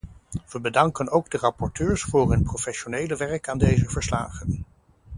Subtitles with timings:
[0.51, 4.65] We bedanken ook de rapporteurs voor hun professionele werk aan deze verslagen.